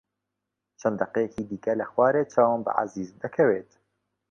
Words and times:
چەند 0.79 0.95
دەقەیەکی 1.01 1.47
دیکە 1.49 1.73
لە 1.79 1.85
خوارێ 1.91 2.23
چاوم 2.33 2.61
بە 2.65 2.71
عەزیز 2.79 3.09
دەکەوێت. 3.23 3.71